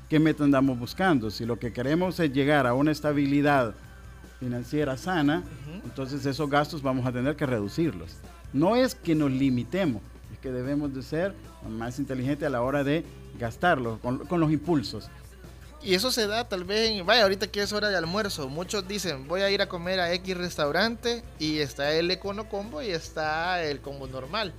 [0.09, 1.29] qué meta andamos buscando.
[1.29, 3.75] Si lo que queremos es llegar a una estabilidad
[4.39, 5.43] financiera sana,
[5.83, 8.17] entonces esos gastos vamos a tener que reducirlos.
[8.53, 11.33] No es que nos limitemos, es que debemos de ser
[11.67, 13.05] más inteligentes a la hora de
[13.39, 15.09] gastarlos con, con los impulsos.
[15.81, 18.87] Y eso se da tal vez en, vaya, ahorita que es hora de almuerzo, muchos
[18.87, 22.89] dicen, voy a ir a comer a X restaurante y está el Econo Combo y
[22.89, 24.53] está el combo normal.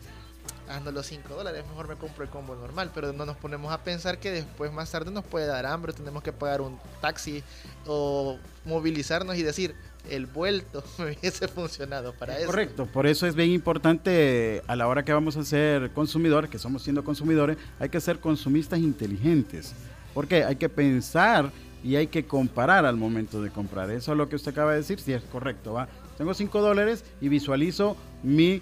[0.69, 3.83] Ando los 5 dólares, mejor me compro el combo normal, pero no nos ponemos a
[3.83, 7.43] pensar que después más tarde nos puede dar hambre, tenemos que pagar un taxi
[7.87, 9.75] o movilizarnos y decir,
[10.11, 12.47] el vuelto me hubiese funcionado para eso.
[12.47, 16.59] Correcto, por eso es bien importante a la hora que vamos a ser consumidores, que
[16.59, 19.75] somos siendo consumidores, hay que ser consumistas inteligentes.
[20.15, 21.51] Porque hay que pensar
[21.85, 23.91] y hay que comparar al momento de comprar.
[23.91, 25.75] Eso es lo que usted acaba de decir, si es correcto.
[25.75, 25.89] ¿va?
[26.17, 28.61] Tengo 5 dólares y visualizo mi,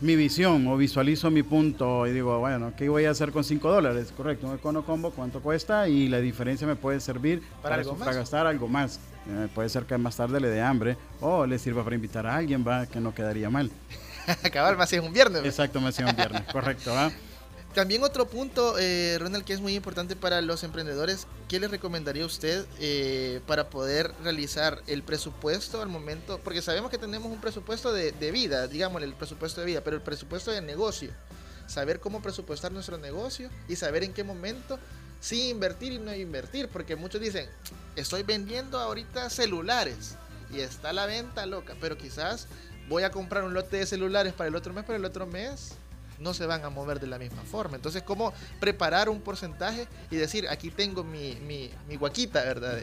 [0.00, 3.70] mi visión o visualizo mi punto y digo, bueno, ¿qué voy a hacer con 5
[3.70, 4.12] dólares?
[4.16, 5.88] Correcto, un econo combo, ¿cuánto cuesta?
[5.88, 8.16] Y la diferencia me puede servir ¿Para para, algo más?
[8.16, 9.00] gastar algo más.
[9.26, 12.36] Eh, puede ser que más tarde le dé hambre o le sirva para invitar a
[12.36, 13.70] alguien, va, que no quedaría mal.
[14.42, 15.42] Acabar más si es un viernes.
[15.42, 15.50] ¿verdad?
[15.50, 17.10] Exacto, me hacía un viernes, correcto, ¿va?
[17.74, 22.24] También otro punto, eh, Ronald, que es muy importante para los emprendedores, ¿qué le recomendaría
[22.24, 26.38] usted eh, para poder realizar el presupuesto al momento?
[26.44, 29.96] Porque sabemos que tenemos un presupuesto de, de vida, digamos, el presupuesto de vida, pero
[29.96, 31.10] el presupuesto de negocio.
[31.66, 34.78] Saber cómo presupuestar nuestro negocio y saber en qué momento
[35.24, 37.48] sí invertir y no invertir, porque muchos dicen,
[37.96, 40.16] estoy vendiendo ahorita celulares
[40.52, 42.46] y está la venta loca, pero quizás
[42.90, 45.76] voy a comprar un lote de celulares para el otro mes, pero el otro mes
[46.18, 47.76] no se van a mover de la misma forma.
[47.76, 52.78] Entonces, ¿cómo preparar un porcentaje y decir, aquí tengo mi, mi, mi guaquita, ¿verdad?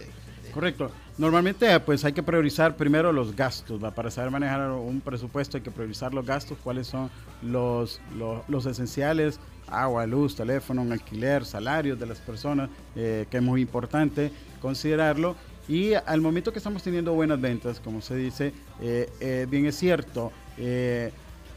[0.52, 0.91] Correcto.
[1.18, 3.84] Normalmente, pues hay que priorizar primero los gastos.
[3.84, 3.91] ¿va?
[3.91, 7.10] Para saber manejar un presupuesto hay que priorizar los gastos, cuáles son
[7.41, 8.02] los,
[8.47, 14.32] los, esenciales, agua, luz, teléfono, alquiler, salarios de las personas, eh, que es muy importante
[14.62, 15.36] considerarlo.
[15.68, 19.78] Y al momento que estamos teniendo buenas ventas, como se dice, eh, eh, bien es
[19.78, 20.32] cierto,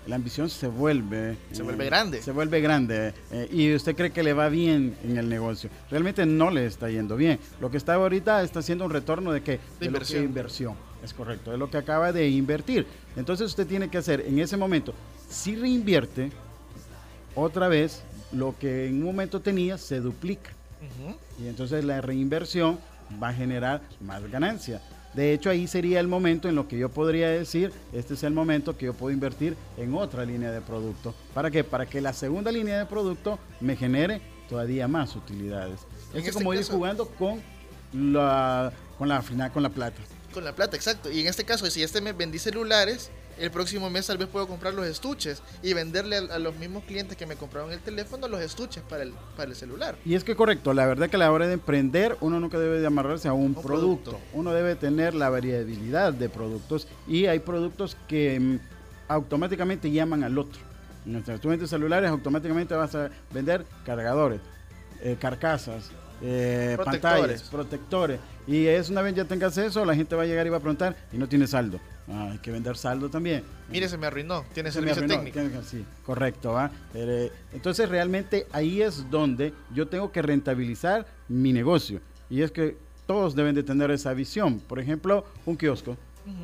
[0.07, 1.37] la ambición se vuelve...
[1.53, 2.23] Se eh, vuelve grande.
[2.23, 3.15] Se vuelve grande.
[3.33, 5.71] eh, y usted cree que le va bien en el negocio.
[5.91, 7.39] Realmente no le está yendo bien.
[7.61, 10.25] Lo que está ahorita está haciendo un retorno de lo que- inversión.
[10.25, 10.75] inversión.
[11.03, 12.87] Es correcto, es lo que acaba de invertir.
[13.17, 14.95] Entonces usted tiene que hacer en ese momento,
[15.29, 16.31] si reinvierte,
[17.35, 18.03] otra vez
[18.33, 20.51] lo que en un momento tenía se duplica.
[21.43, 22.79] Y entonces la reinversión
[23.23, 24.81] va a generar más ganancia.
[25.15, 28.33] De hecho, ahí sería el momento en lo que yo podría decir, este es el
[28.33, 31.15] momento que yo puedo invertir en otra línea de producto.
[31.33, 31.63] ¿Para qué?
[31.63, 35.81] Para que la segunda línea de producto me genere todavía más utilidades.
[36.13, 37.41] En Es este como ir jugando con
[37.93, 40.01] la, con la con la plata.
[40.33, 41.13] Con la plata, exacto.
[41.13, 44.47] Y en este caso, si este mes vendí celulares, el próximo mes tal vez puedo
[44.47, 48.29] comprar los estuches y venderle a, a los mismos clientes que me compraron el teléfono
[48.29, 49.97] los estuches para el, para el celular.
[50.05, 52.81] Y es que correcto, la verdad que a la hora de emprender uno nunca debe
[52.81, 54.13] de amarrarse a un, producto.
[54.13, 54.21] producto.
[54.33, 58.59] Uno debe tener la variabilidad de productos y hay productos que mm,
[59.09, 60.61] automáticamente llaman al otro.
[61.07, 64.41] En nuestros vendes celulares automáticamente vas a vender cargadores,
[65.03, 65.91] eh, carcasas,
[66.23, 67.01] eh, Protectores.
[67.03, 68.21] pantallas, protectores.
[68.47, 70.61] Y es una vez ya tengas eso, la gente va a llegar y va a
[70.61, 71.81] preguntar y no tiene saldo.
[72.09, 73.43] Ah, hay que vender saldo también.
[73.71, 74.45] Mire, se me arruinó.
[74.53, 75.41] Tiene Se servicio arruinó, técnico.
[75.41, 76.71] tiene Sí, correcto, ¿va?
[76.93, 82.01] Eh, entonces realmente ahí es donde yo tengo que rentabilizar mi negocio.
[82.29, 82.77] Y es que
[83.07, 84.61] todos deben de tener esa visión.
[84.61, 85.97] Por ejemplo, un kiosco,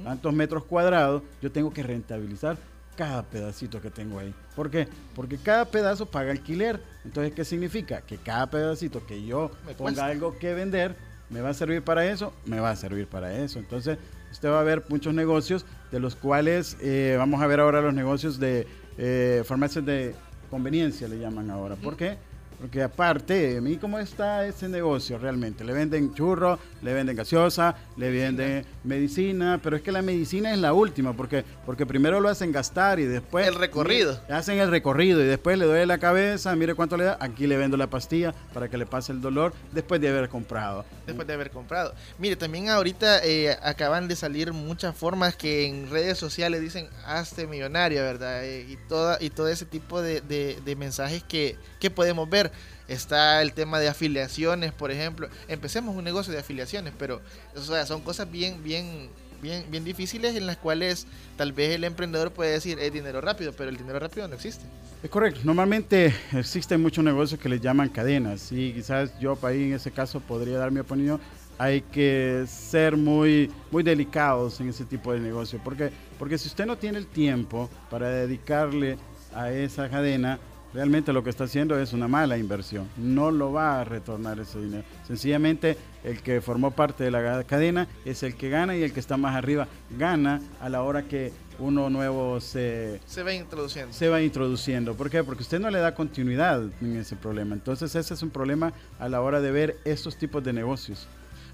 [0.04, 2.56] tantos metros cuadrados, yo tengo que rentabilizar
[2.96, 4.34] cada pedacito que tengo ahí.
[4.54, 4.88] ¿Por qué?
[5.14, 6.82] Porque cada pedazo paga alquiler.
[7.04, 8.02] Entonces, ¿qué significa?
[8.02, 10.94] Que cada pedacito que yo ponga algo que vender,
[11.30, 12.32] ¿me va a servir para eso?
[12.44, 13.58] Me va a servir para eso.
[13.58, 13.98] Entonces,
[14.30, 17.94] usted va a ver muchos negocios de los cuales eh, vamos a ver ahora los
[17.94, 18.66] negocios de
[18.98, 20.14] eh, farmacias de
[20.50, 21.76] conveniencia, le llaman ahora.
[21.76, 22.18] ¿Por qué?
[22.60, 25.64] Porque aparte, ¿y cómo está ese negocio realmente?
[25.64, 30.58] Le venden churro, le venden gaseosa, le venden medicina, pero es que la medicina es
[30.58, 33.48] la última, porque porque primero lo hacen gastar y después...
[33.48, 34.20] El recorrido.
[34.28, 37.56] Hacen el recorrido y después le duele la cabeza, mire cuánto le da, aquí le
[37.56, 40.84] vendo la pastilla para que le pase el dolor después de haber comprado.
[41.06, 41.94] después de haber comprado.
[42.18, 47.46] Mire, también ahorita eh, acaban de salir muchas formas que en redes sociales dicen hazte
[47.46, 48.44] millonario, ¿verdad?
[48.44, 52.52] Eh, y, toda, y todo ese tipo de, de- de mensajes que, que podemos ver.
[52.86, 55.28] Está el tema de afiliaciones, por ejemplo.
[55.48, 57.20] Empecemos un negocio de afiliaciones, pero
[57.56, 59.08] o son cosas bien, bien,
[59.42, 61.06] bien, bien difíciles en las cuales
[61.36, 64.64] tal vez el emprendedor puede decir es dinero rápido, pero el dinero rápido no existe.
[65.02, 65.40] Es correcto.
[65.44, 70.20] Normalmente existen muchos negocios que les llaman cadenas y quizás yo ahí en ese caso
[70.20, 71.20] podría dar mi opinión.
[71.58, 75.60] Hay que ser muy, muy delicados en ese tipo de negocio.
[75.62, 78.98] porque Porque si usted no tiene el tiempo para dedicarle
[79.34, 80.38] a esa cadena,
[80.74, 82.88] realmente lo que está haciendo es una mala inversión.
[82.96, 84.84] No lo va a retornar ese dinero.
[85.06, 89.00] Sencillamente el que formó parte de la cadena es el que gana y el que
[89.00, 89.68] está más arriba
[89.98, 93.92] gana a la hora que uno nuevo se, Se va introduciendo.
[93.92, 94.94] se va introduciendo.
[94.94, 95.22] ¿Por qué?
[95.22, 97.54] Porque usted no le da continuidad en ese problema.
[97.54, 101.06] Entonces ese es un problema a la hora de ver estos tipos de negocios.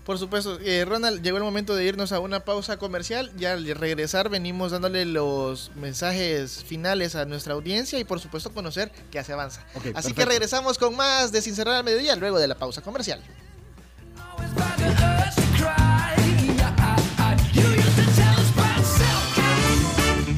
[0.06, 3.32] Por supuesto, eh, Ronald, llegó el momento de irnos a una pausa comercial.
[3.36, 8.92] Ya al regresar venimos dándole los mensajes finales a nuestra audiencia y por supuesto conocer
[9.10, 9.66] qué hace avanza.
[9.96, 13.20] Así que regresamos con más de Sin Cerrar al Mediodía luego de la pausa comercial.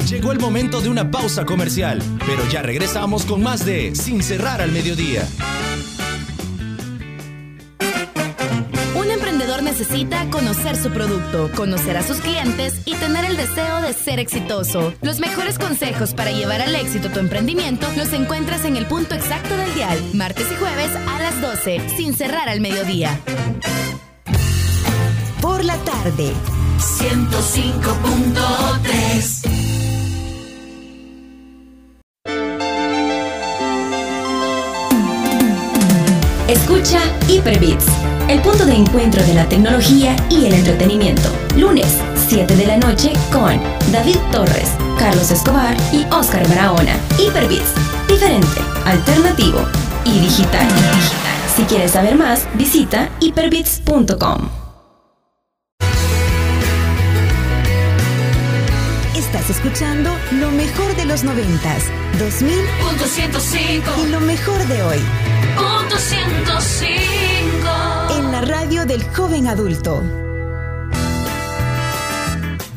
[0.09, 4.62] Llegó el momento de una pausa comercial, pero ya regresamos con más de Sin cerrar
[4.62, 5.29] al mediodía.
[9.79, 14.93] Necesita conocer su producto, conocer a sus clientes y tener el deseo de ser exitoso.
[15.03, 19.57] Los mejores consejos para llevar al éxito tu emprendimiento los encuentras en el punto exacto
[19.57, 23.20] del dial, martes y jueves a las 12, sin cerrar al mediodía.
[25.41, 26.33] Por la tarde.
[26.79, 29.59] 105.3
[36.49, 36.99] Escucha
[37.29, 37.85] Hyperbits,
[38.29, 41.29] el punto de encuentro de la tecnología y el entretenimiento.
[41.57, 41.87] Lunes,
[42.29, 43.59] 7 de la noche con
[43.91, 46.95] David Torres, Carlos Escobar y Oscar Barahona.
[47.18, 47.72] Hyperbits,
[48.07, 49.61] diferente, alternativo
[50.05, 50.68] y digital.
[51.57, 54.49] Si quieres saber más, visita hyperbits.com.
[59.16, 61.83] Estás escuchando lo mejor de los noventas,
[62.18, 63.91] 2000 Punto 105.
[64.03, 64.99] y lo mejor de hoy
[65.57, 67.98] Punto 105.
[68.41, 70.01] La radio del joven adulto.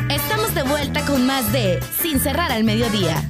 [0.09, 3.22] Estamos de vuelta con más de Sin cerrar al mediodía.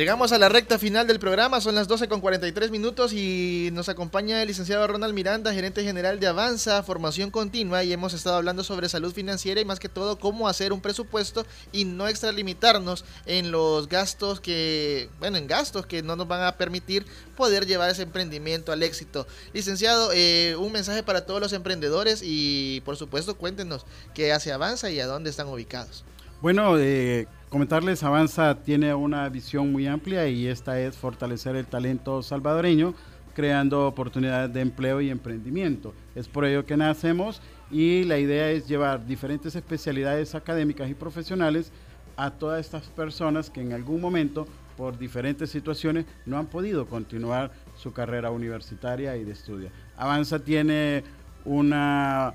[0.00, 3.90] Llegamos a la recta final del programa, son las 12 con 43 minutos y nos
[3.90, 8.64] acompaña el licenciado Ronald Miranda, gerente general de Avanza, Formación Continua y hemos estado hablando
[8.64, 13.50] sobre salud financiera y más que todo cómo hacer un presupuesto y no extralimitarnos en
[13.52, 17.04] los gastos que, bueno, en gastos que no nos van a permitir
[17.36, 19.26] poder llevar ese emprendimiento al éxito.
[19.52, 23.84] Licenciado, eh, un mensaje para todos los emprendedores y por supuesto cuéntenos
[24.14, 26.06] qué hace Avanza y a dónde están ubicados.
[26.40, 32.22] Bueno, eh, comentarles, Avanza tiene una visión muy amplia y esta es fortalecer el talento
[32.22, 32.94] salvadoreño,
[33.34, 35.92] creando oportunidades de empleo y emprendimiento.
[36.14, 41.72] Es por ello que nacemos y la idea es llevar diferentes especialidades académicas y profesionales
[42.16, 44.46] a todas estas personas que en algún momento,
[44.76, 49.70] por diferentes situaciones, no han podido continuar su carrera universitaria y de estudio.
[49.96, 51.02] Avanza tiene
[51.44, 52.34] una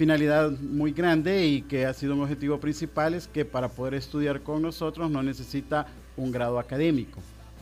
[0.00, 4.40] finalidad muy grande y que ha sido un objetivo principal es que para poder estudiar
[4.40, 7.20] con nosotros no necesita un grado académico.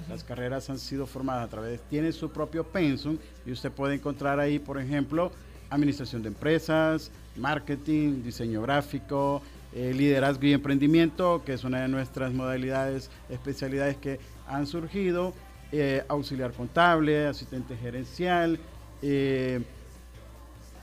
[0.09, 4.39] Las carreras han sido formadas a través, tiene su propio pensum y usted puede encontrar
[4.39, 5.33] ahí, por ejemplo,
[5.69, 9.43] administración de empresas, marketing, diseño gráfico,
[9.75, 15.35] eh, liderazgo y emprendimiento, que es una de nuestras modalidades, especialidades que han surgido,
[15.73, 18.61] eh, auxiliar contable, asistente gerencial,
[19.03, 19.61] eh,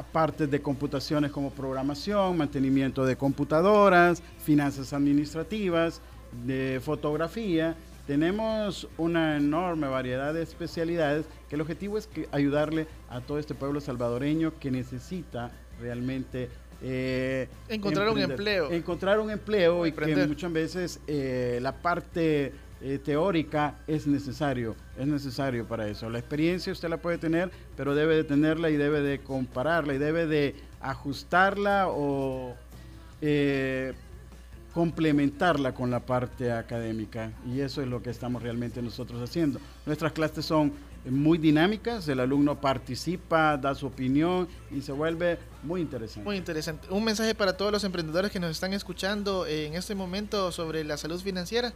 [0.04, 6.02] partes de computaciones como programación, mantenimiento de computadoras, finanzas administrativas,
[6.46, 7.76] de fotografía.
[8.08, 13.56] Tenemos una enorme variedad de especialidades que el objetivo es que ayudarle a todo este
[13.56, 16.50] pueblo salvadoreño que necesita realmente
[16.82, 18.72] eh, Encontrar un empleo.
[18.72, 22.54] Encontrar un empleo y que muchas veces eh, la parte
[22.88, 26.08] eh, teórica es necesario, es necesario para eso.
[26.08, 29.98] La experiencia usted la puede tener, pero debe de tenerla y debe de compararla y
[29.98, 32.54] debe de ajustarla o
[33.22, 33.94] eh,
[34.72, 37.32] complementarla con la parte académica.
[37.52, 39.60] Y eso es lo que estamos realmente nosotros haciendo.
[39.88, 40.72] Nuestras clases son
[41.10, 46.24] muy dinámicas, el alumno participa, da su opinión y se vuelve muy interesante.
[46.24, 46.88] Muy interesante.
[46.92, 50.98] Un mensaje para todos los emprendedores que nos están escuchando en este momento sobre la
[50.98, 51.74] salud financiera.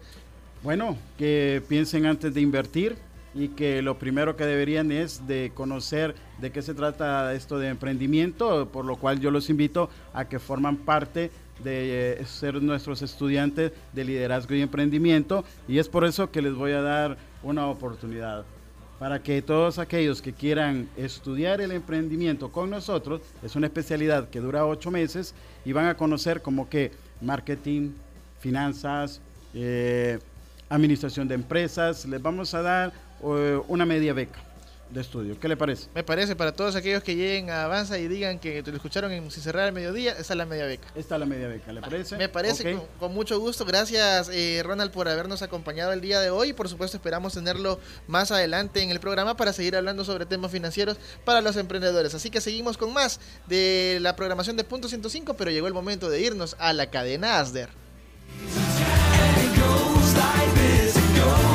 [0.61, 2.97] Bueno, que piensen antes de invertir
[3.33, 7.69] y que lo primero que deberían es de conocer de qué se trata esto de
[7.69, 11.31] emprendimiento, por lo cual yo los invito a que forman parte
[11.63, 16.53] de eh, ser nuestros estudiantes de liderazgo y emprendimiento y es por eso que les
[16.53, 18.43] voy a dar una oportunidad.
[18.97, 24.41] Para que todos aquellos que quieran estudiar el emprendimiento con nosotros, es una especialidad que
[24.41, 25.33] dura ocho meses
[25.63, 26.91] y van a conocer como que
[27.21, 27.91] marketing,
[28.41, 29.21] finanzas,
[29.53, 30.19] eh,
[30.69, 32.93] administración de empresas, les vamos a dar
[33.23, 34.39] eh, una media beca
[34.89, 35.39] de estudio.
[35.39, 35.87] ¿Qué le parece?
[35.93, 39.29] Me parece, para todos aquellos que lleguen a Avanza y digan que lo escucharon en
[39.29, 40.87] Sin Cerrar al Mediodía, esa es la media beca.
[40.95, 42.17] Esta es la media beca, ¿le parece?
[42.17, 42.79] Me parece, Ok.
[42.79, 43.65] con, con mucho gusto.
[43.65, 46.53] Gracias, eh, Ronald, por habernos acompañado el día de hoy.
[46.53, 50.97] Por supuesto, esperamos tenerlo más adelante en el programa para seguir hablando sobre temas financieros
[51.23, 52.15] para los emprendedores.
[52.15, 56.09] Así que seguimos con más de la programación de Punto 105, pero llegó el momento
[56.09, 57.69] de irnos a la cadena ASDER.